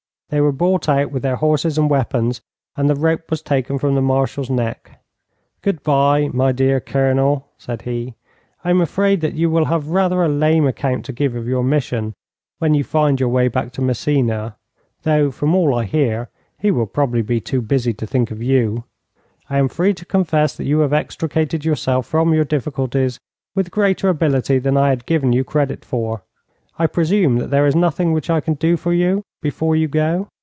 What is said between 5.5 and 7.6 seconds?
'Good bye, my dear Colonel,'